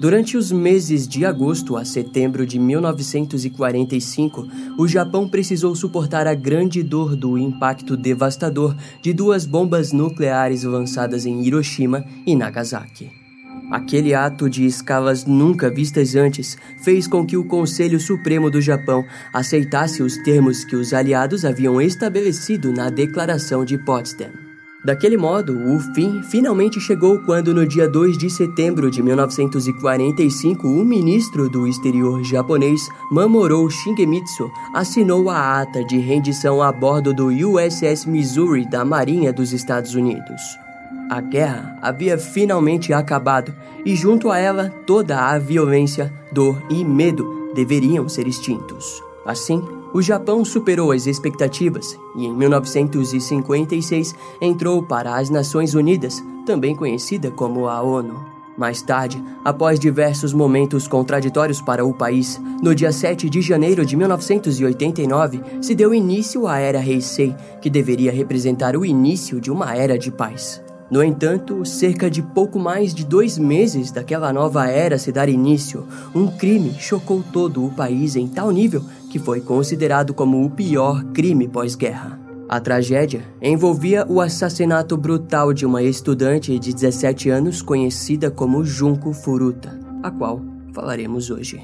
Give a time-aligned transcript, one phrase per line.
[0.00, 4.48] Durante os meses de agosto a setembro de 1945,
[4.78, 11.26] o Japão precisou suportar a grande dor do impacto devastador de duas bombas nucleares lançadas
[11.26, 13.10] em Hiroshima e Nagasaki.
[13.70, 19.04] Aquele ato de escalas nunca vistas antes fez com que o Conselho Supremo do Japão
[19.34, 24.49] aceitasse os termos que os aliados haviam estabelecido na Declaração de Potsdam.
[24.82, 30.82] Daquele modo, o fim finalmente chegou quando, no dia 2 de setembro de 1945, o
[30.82, 38.06] ministro do exterior japonês Mamoru Shingemitsu assinou a ata de rendição a bordo do USS
[38.06, 40.40] Missouri da Marinha dos Estados Unidos.
[41.10, 43.52] A guerra havia finalmente acabado
[43.84, 49.02] e, junto a ela, toda a violência, dor e medo deveriam ser extintos.
[49.26, 49.62] Assim,
[49.92, 57.30] o Japão superou as expectativas e, em 1956, entrou para as Nações Unidas, também conhecida
[57.30, 58.40] como a ONU.
[58.56, 63.96] Mais tarde, após diversos momentos contraditórios para o país, no dia 7 de janeiro de
[63.96, 69.98] 1989, se deu início à Era Heisei, que deveria representar o início de uma era
[69.98, 70.62] de paz.
[70.90, 75.86] No entanto, cerca de pouco mais de dois meses daquela nova era se dar início,
[76.12, 81.04] um crime chocou todo o país em tal nível que foi considerado como o pior
[81.12, 82.18] crime pós-guerra.
[82.48, 89.12] A tragédia envolvia o assassinato brutal de uma estudante de 17 anos conhecida como Junko
[89.12, 90.40] Furuta, a qual
[90.72, 91.60] falaremos hoje.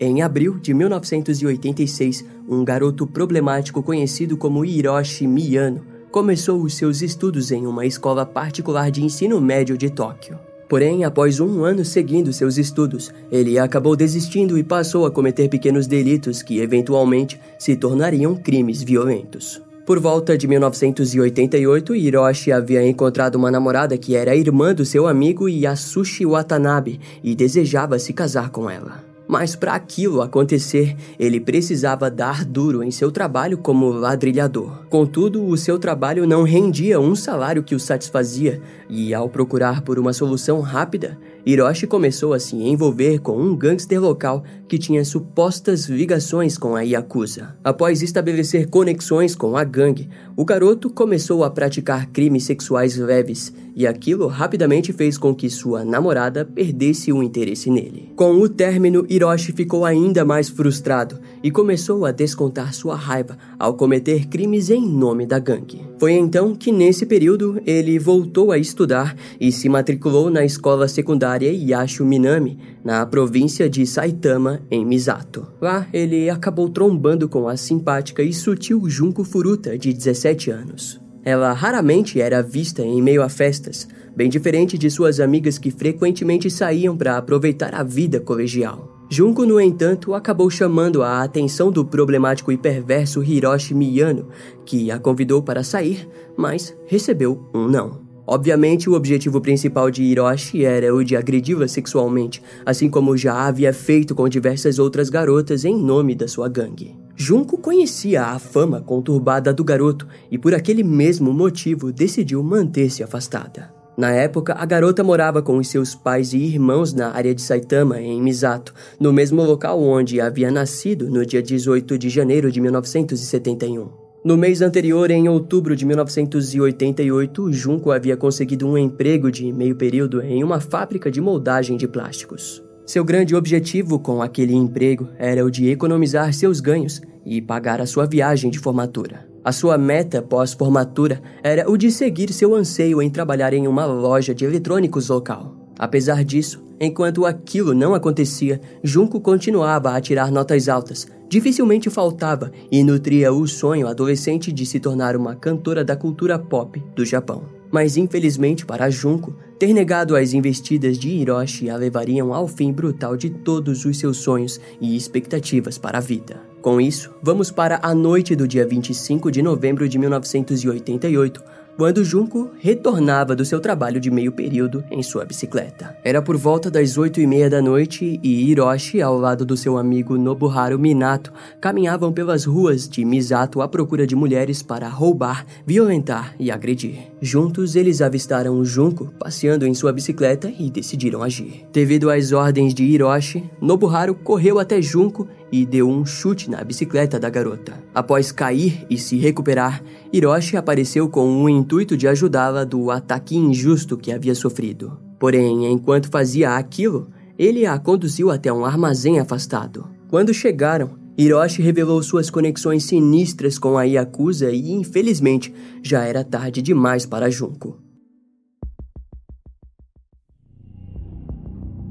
[0.00, 7.50] Em abril de 1986, um garoto problemático conhecido como Hiroshi Miyano começou os seus estudos
[7.52, 10.38] em uma escola particular de ensino médio de Tóquio.
[10.74, 15.86] Porém, após um ano seguindo seus estudos, ele acabou desistindo e passou a cometer pequenos
[15.86, 19.62] delitos que eventualmente se tornariam crimes violentos.
[19.86, 25.48] Por volta de 1988, Hiroshi havia encontrado uma namorada que era irmã do seu amigo
[25.48, 29.03] Yasushi Watanabe e desejava se casar com ela.
[29.26, 34.86] Mas para aquilo acontecer, ele precisava dar duro em seu trabalho como ladrilhador.
[34.88, 39.98] Contudo, o seu trabalho não rendia um salário que o satisfazia, e ao procurar por
[39.98, 45.86] uma solução rápida, Hiroshi começou a se envolver com um gangster local que tinha supostas
[45.86, 47.54] ligações com a Yakuza.
[47.62, 53.86] Após estabelecer conexões com a gangue, o garoto começou a praticar crimes sexuais leves e
[53.86, 58.12] aquilo rapidamente fez com que sua namorada perdesse o interesse nele.
[58.16, 63.74] Com o término, Hiroshi ficou ainda mais frustrado e começou a descontar sua raiva ao
[63.74, 65.86] cometer crimes em nome da gangue.
[65.98, 71.52] Foi então que, nesse período, ele voltou a estudar e se matriculou na escola secundária
[71.52, 75.46] Yashu Minami, na província de Saitama, em Misato.
[75.60, 81.00] Lá, ele acabou trombando com a simpática e sutil Junko Furuta, de 17 anos.
[81.24, 86.50] Ela raramente era vista em meio a festas, bem diferente de suas amigas que frequentemente
[86.50, 88.93] saíam para aproveitar a vida colegial.
[89.16, 94.26] Junko, no entanto, acabou chamando a atenção do problemático e perverso Hiroshi Miyano,
[94.66, 98.00] que a convidou para sair, mas recebeu um não.
[98.26, 103.72] Obviamente, o objetivo principal de Hiroshi era o de agredi-la sexualmente, assim como já havia
[103.72, 106.96] feito com diversas outras garotas em nome da sua gangue.
[107.14, 113.83] Junko conhecia a fama conturbada do garoto e por aquele mesmo motivo decidiu manter-se afastada.
[113.96, 118.00] Na época, a garota morava com os seus pais e irmãos na área de Saitama,
[118.00, 123.88] em Misato, no mesmo local onde havia nascido no dia 18 de janeiro de 1971.
[124.24, 130.22] No mês anterior, em outubro de 1988, Junko havia conseguido um emprego de meio período
[130.22, 132.64] em uma fábrica de moldagem de plásticos.
[132.86, 137.86] Seu grande objetivo com aquele emprego era o de economizar seus ganhos e pagar a
[137.86, 139.33] sua viagem de formatura.
[139.44, 144.34] A sua meta pós-formatura era o de seguir seu anseio em trabalhar em uma loja
[144.34, 145.54] de eletrônicos local.
[145.78, 152.82] Apesar disso, enquanto aquilo não acontecia, Junko continuava a tirar notas altas, dificilmente faltava e
[152.82, 157.42] nutria o sonho adolescente de se tornar uma cantora da cultura pop do Japão.
[157.70, 163.14] Mas infelizmente para Junko, ter negado as investidas de Hiroshi a levariam ao fim brutal
[163.14, 166.53] de todos os seus sonhos e expectativas para a vida.
[166.64, 171.44] Com isso, vamos para a noite do dia 25 de novembro de 1988,
[171.76, 175.94] quando Junko retornava do seu trabalho de meio período em sua bicicleta.
[176.02, 179.76] Era por volta das oito e meia da noite e Hiroshi, ao lado do seu
[179.76, 186.34] amigo Nobuharu Minato, caminhavam pelas ruas de Misato à procura de mulheres para roubar, violentar
[186.38, 187.12] e agredir.
[187.20, 191.66] Juntos, eles avistaram Junko passeando em sua bicicleta e decidiram agir.
[191.70, 197.16] Devido às ordens de Hiroshi, Nobuharu correu até Junko e deu um chute na bicicleta
[197.16, 197.74] da garota.
[197.94, 199.80] Após cair e se recuperar,
[200.12, 204.98] Hiroshi apareceu com o intuito de ajudá-la do ataque injusto que havia sofrido.
[205.16, 207.08] Porém, enquanto fazia aquilo,
[207.38, 209.86] ele a conduziu até um armazém afastado.
[210.08, 216.60] Quando chegaram, Hiroshi revelou suas conexões sinistras com a Yakuza e, infelizmente, já era tarde
[216.60, 217.83] demais para Junko.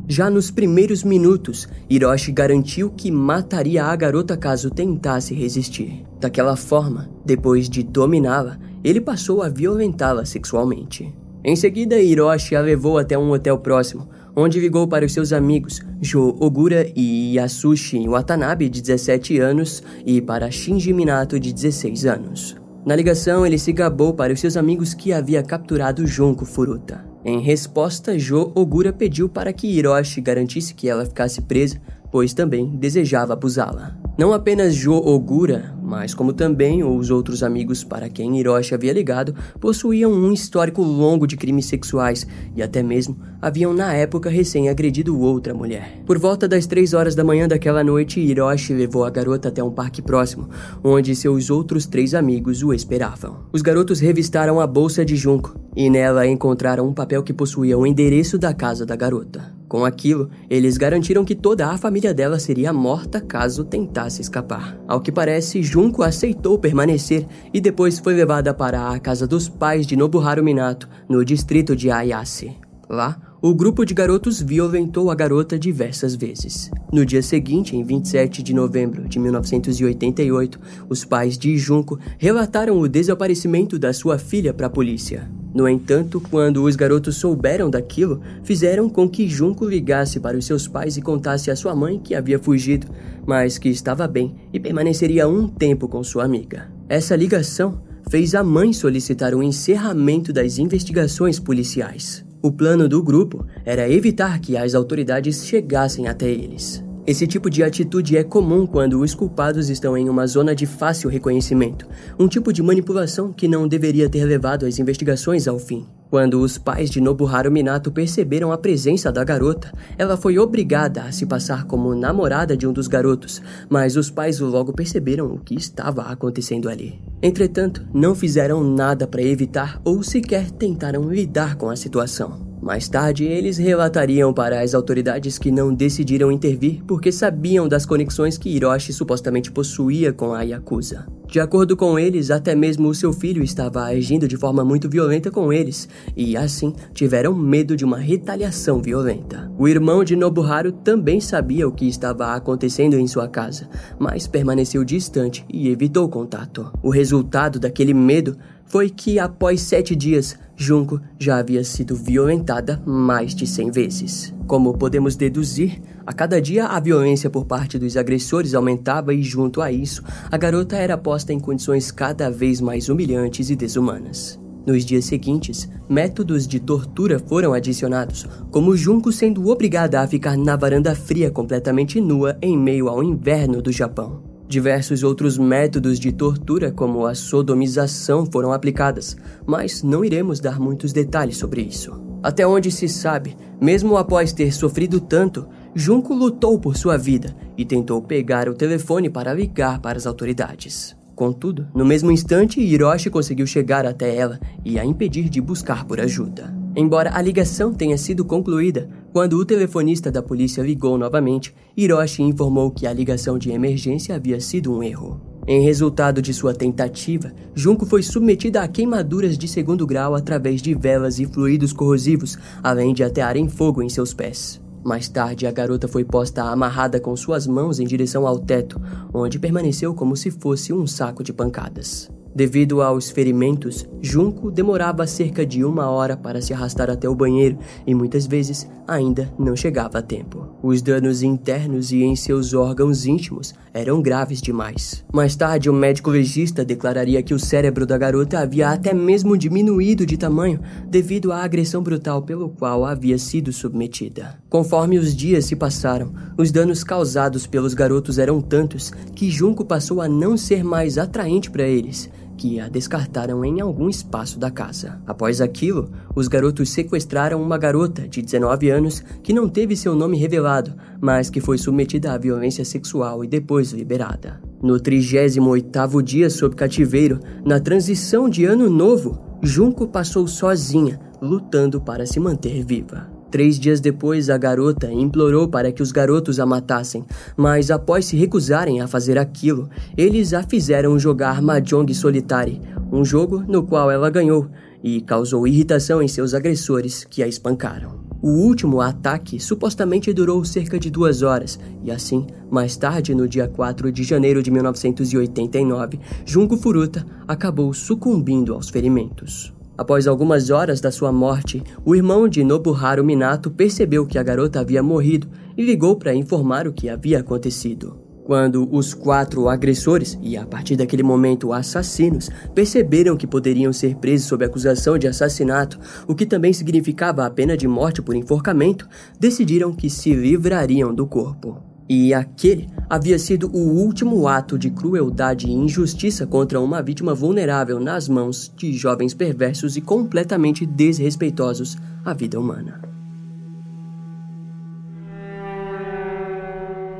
[0.07, 6.03] Já nos primeiros minutos, Hiroshi garantiu que mataria a garota caso tentasse resistir.
[6.19, 11.13] Daquela forma, depois de dominá-la, ele passou a violentá-la sexualmente.
[11.41, 15.79] Em seguida, Hiroshi a levou até um hotel próximo, onde ligou para os seus amigos
[16.01, 22.62] Jo Ogura e Yasushi Watanabe, de 17 anos, e para Shinji Minato, de 16 anos.
[22.85, 27.06] Na ligação, ele se gabou para os seus amigos que havia capturado Junko Furuta.
[27.24, 31.80] Em resposta, Jo Ogura pediu para que Hiroshi garantisse que ela ficasse presa,
[32.12, 33.95] pois também desejava abusá-la.
[34.18, 39.36] Não apenas Jo Ogura, mas como também os outros amigos para quem Hiroshi havia ligado,
[39.60, 42.25] possuíam um histórico longo de crimes sexuais
[42.56, 46.01] e até mesmo haviam na época recém-agredido outra mulher.
[46.04, 49.69] Por volta das três horas da manhã daquela noite, Hiroshi levou a garota até um
[49.69, 50.50] parque próximo,
[50.84, 53.45] onde seus outros três amigos o esperavam.
[53.54, 57.86] Os garotos revistaram a bolsa de Junko e nela encontraram um papel que possuía o
[57.86, 59.62] endereço da casa da garota.
[59.73, 64.77] Com aquilo, eles garantiram que toda a família dela seria morta caso tentasse escapar.
[64.87, 69.87] Ao que parece, Junko aceitou permanecer e depois foi levada para a casa dos pais
[69.87, 72.55] de Nobuharu Minato, no distrito de Ayase.
[72.94, 76.69] Lá, o grupo de garotos violentou a garota diversas vezes.
[76.94, 82.88] No dia seguinte, em 27 de novembro de 1988, os pais de Junko relataram o
[82.88, 85.28] desaparecimento da sua filha para a polícia.
[85.56, 90.68] No entanto, quando os garotos souberam daquilo, fizeram com que Junko ligasse para os seus
[90.68, 92.86] pais e contasse à sua mãe que havia fugido,
[93.25, 96.72] mas que estava bem e permaneceria um tempo com sua amiga.
[96.88, 102.24] Essa ligação fez a mãe solicitar o encerramento das investigações policiais.
[102.45, 106.84] O plano do grupo era evitar que as autoridades chegassem até eles.
[107.05, 111.09] Esse tipo de atitude é comum quando os culpados estão em uma zona de fácil
[111.09, 111.85] reconhecimento,
[112.17, 115.85] um tipo de manipulação que não deveria ter levado as investigações ao fim.
[116.09, 121.11] Quando os pais de Nobuharu Minato perceberam a presença da garota, ela foi obrigada a
[121.11, 125.56] se passar como namorada de um dos garotos, mas os pais logo perceberam o que
[125.56, 127.01] estava acontecendo ali.
[127.21, 132.52] Entretanto, não fizeram nada para evitar ou sequer tentaram lidar com a situação.
[132.63, 138.38] Mais tarde, eles relatariam para as autoridades que não decidiram intervir porque sabiam das conexões
[138.38, 141.06] que Hiroshi supostamente possuía com a Yakuza.
[141.27, 145.30] De acordo com eles, até mesmo o seu filho estava agindo de forma muito violenta
[145.30, 149.51] com eles, e assim tiveram medo de uma retaliação violenta.
[149.57, 153.68] O irmão de Nobuharu também sabia o que estava acontecendo em sua casa,
[154.00, 156.71] mas permaneceu distante e evitou contato.
[156.81, 158.38] O resultado daquele medo
[158.73, 164.33] foi que, após sete dias, Junko já havia sido violentada mais de 100 vezes.
[164.47, 169.61] Como podemos deduzir, a cada dia a violência por parte dos agressores aumentava e, junto
[169.61, 174.39] a isso, a garota era posta em condições cada vez mais humilhantes e desumanas.
[174.65, 180.55] Nos dias seguintes, métodos de tortura foram adicionados, como Junko sendo obrigada a ficar na
[180.55, 184.32] varanda fria completamente nua em meio ao inverno do Japão.
[184.53, 190.94] Diversos outros métodos de tortura, como a sodomização, foram aplicadas, mas não iremos dar muitos
[190.94, 191.99] detalhes sobre isso.
[192.21, 197.66] Até onde se sabe, mesmo após ter sofrido tanto, Junko lutou por sua vida e
[197.66, 200.95] tentou pegar o telefone para ligar para as autoridades.
[201.16, 205.99] Contudo, no mesmo instante, Hiroshi conseguiu chegar até ela e a impedir de buscar por
[205.99, 206.54] ajuda.
[206.75, 212.71] Embora a ligação tenha sido concluída, quando o telefonista da polícia ligou novamente, Hiroshi informou
[212.71, 215.21] que a ligação de emergência havia sido um erro.
[215.45, 220.73] Em resultado de sua tentativa, Junko foi submetida a queimaduras de segundo grau através de
[220.73, 224.59] velas e fluidos corrosivos, além de atearem fogo em seus pés.
[224.83, 228.81] Mais tarde, a garota foi posta amarrada com suas mãos em direção ao teto,
[229.13, 232.09] onde permaneceu como se fosse um saco de pancadas.
[232.35, 237.59] Devido aos ferimentos, Junko demorava cerca de uma hora para se arrastar até o banheiro
[237.85, 240.47] e muitas vezes ainda não chegava a tempo.
[240.61, 245.06] Os danos internos e em seus órgãos íntimos eram graves demais.
[245.13, 250.06] Mais tarde, o médico legista declararia que o cérebro da garota havia até mesmo diminuído
[250.06, 254.40] de tamanho devido à agressão brutal pelo qual havia sido submetida.
[254.49, 260.02] Conforme os dias se passaram, os danos causados pelos garotos eram tantos que Junko passou
[260.02, 262.09] a não ser mais atraente para eles
[262.44, 265.00] que a descartaram em algum espaço da casa.
[265.07, 270.18] Após aquilo, os garotos sequestraram uma garota de 19 anos que não teve seu nome
[270.18, 274.42] revelado, mas que foi submetida à violência sexual e depois liberada.
[274.62, 282.06] No 38º dia sob cativeiro, na transição de ano novo, Junko passou sozinha, lutando para
[282.06, 283.07] se manter viva.
[283.33, 287.04] Três dias depois, a garota implorou para que os garotos a matassem,
[287.35, 292.61] mas após se recusarem a fazer aquilo, eles a fizeram jogar Mahjong Solitari,
[292.92, 294.47] um jogo no qual ela ganhou
[294.83, 298.02] e causou irritação em seus agressores, que a espancaram.
[298.21, 303.47] O último ataque supostamente durou cerca de duas horas, e assim, mais tarde, no dia
[303.47, 309.52] 4 de janeiro de 1989, Junko Furuta acabou sucumbindo aos ferimentos.
[309.75, 314.59] Após algumas horas da sua morte, o irmão de Nobuharu Minato percebeu que a garota
[314.59, 315.27] havia morrido
[315.57, 317.97] e ligou para informar o que havia acontecido.
[318.23, 324.27] Quando os quatro agressores, e a partir daquele momento assassinos, perceberam que poderiam ser presos
[324.27, 328.87] sob acusação de assassinato, o que também significava a pena de morte por enforcamento,
[329.19, 331.72] decidiram que se livrariam do corpo.
[331.90, 337.80] E aquele havia sido o último ato de crueldade e injustiça contra uma vítima vulnerável
[337.80, 342.93] nas mãos de jovens perversos e completamente desrespeitosos à vida humana.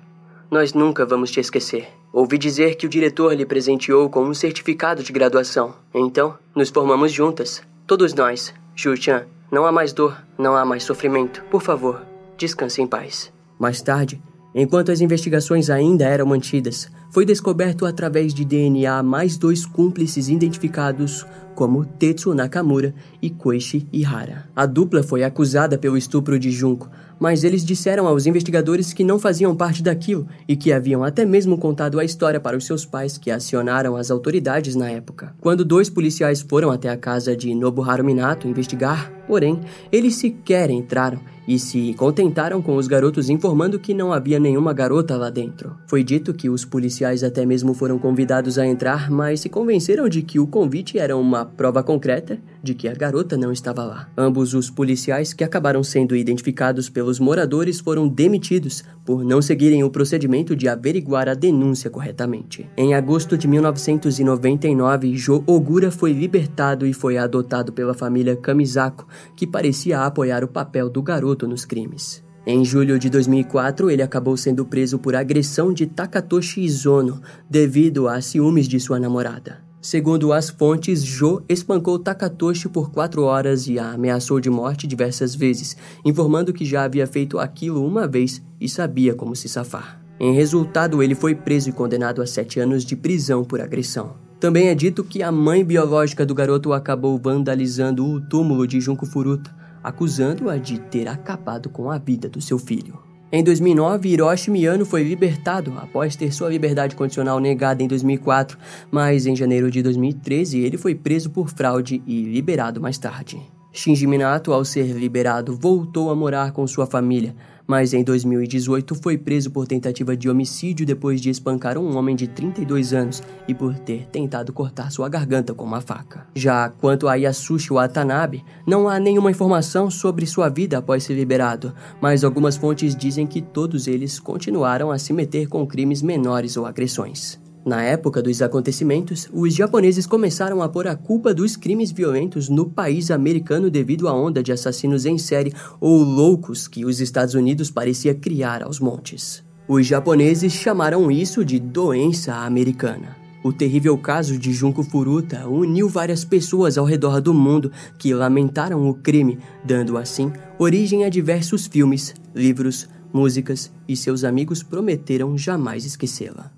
[0.50, 1.88] Nós nunca vamos te esquecer.
[2.10, 5.74] Ouvi dizer que o diretor lhe presenteou com um certificado de graduação.
[5.94, 7.62] Então, nos formamos juntas.
[7.86, 8.54] Todos nós.
[8.74, 11.44] Ju-chan, não há mais dor, não há mais sofrimento.
[11.50, 12.02] Por favor,
[12.38, 13.30] descanse em paz.
[13.58, 14.22] Mais tarde,
[14.54, 21.26] enquanto as investigações ainda eram mantidas, foi descoberto através de DNA mais dois cúmplices identificados
[21.54, 24.48] como Tetsu Nakamura e Koichi Ihara.
[24.54, 26.88] A dupla foi acusada pelo estupro de Junko,
[27.18, 31.58] mas eles disseram aos investigadores que não faziam parte daquilo e que haviam até mesmo
[31.58, 35.34] contado a história para os seus pais que acionaram as autoridades na época.
[35.40, 39.60] Quando dois policiais foram até a casa de Nobuharu Minato investigar, porém,
[39.90, 45.16] eles sequer entraram e se contentaram com os garotos informando que não havia nenhuma garota
[45.16, 45.74] lá dentro.
[45.86, 50.22] Foi dito que os policiais até mesmo foram convidados a entrar, mas se convenceram de
[50.22, 54.08] que o convite era uma prova concreta de que a garota não estava lá.
[54.16, 59.90] Ambos os policiais que acabaram sendo identificados pelos moradores foram demitidos por não seguirem o
[59.90, 62.68] procedimento de averiguar a denúncia corretamente.
[62.76, 69.46] Em agosto de 1999, Jo Ogura foi libertado e foi adotado pela família Kamizako, que
[69.46, 72.27] parecia apoiar o papel do garoto nos crimes.
[72.50, 78.22] Em julho de 2004, ele acabou sendo preso por agressão de Takatoshi Izono devido a
[78.22, 79.58] ciúmes de sua namorada.
[79.82, 85.34] Segundo as fontes, Jo espancou Takatoshi por quatro horas e a ameaçou de morte diversas
[85.34, 90.00] vezes, informando que já havia feito aquilo uma vez e sabia como se safar.
[90.18, 94.14] Em resultado, ele foi preso e condenado a sete anos de prisão por agressão.
[94.40, 99.04] Também é dito que a mãe biológica do garoto acabou vandalizando o túmulo de Junko
[99.04, 102.98] Furuta, acusando-a de ter acabado com a vida do seu filho.
[103.30, 108.56] Em 2009, Hiroshi Miyano foi libertado após ter sua liberdade condicional negada em 2004,
[108.90, 113.38] mas em janeiro de 2013 ele foi preso por fraude e liberado mais tarde.
[113.70, 117.36] Shinji Minato, ao ser liberado, voltou a morar com sua família,
[117.68, 122.26] mas em 2018 foi preso por tentativa de homicídio depois de espancar um homem de
[122.26, 126.26] 32 anos e por ter tentado cortar sua garganta com uma faca.
[126.34, 131.74] Já quanto a Yasushi Watanabe, não há nenhuma informação sobre sua vida após ser liberado,
[132.00, 136.64] mas algumas fontes dizem que todos eles continuaram a se meter com crimes menores ou
[136.64, 137.38] agressões.
[137.68, 142.64] Na época dos acontecimentos, os japoneses começaram a pôr a culpa dos crimes violentos no
[142.64, 147.70] país americano devido à onda de assassinos em série ou loucos que os Estados Unidos
[147.70, 149.44] parecia criar aos montes.
[149.68, 153.18] Os japoneses chamaram isso de doença americana.
[153.44, 158.88] O terrível caso de Junko Furuta uniu várias pessoas ao redor do mundo que lamentaram
[158.88, 165.84] o crime, dando assim origem a diversos filmes, livros, músicas e seus amigos prometeram jamais
[165.84, 166.57] esquecê-la.